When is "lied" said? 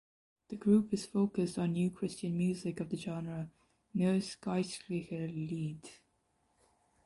5.51-5.87